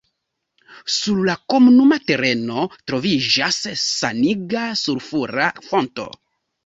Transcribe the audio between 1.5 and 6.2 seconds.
komunuma tereno troviĝas saniga sulfura fonto.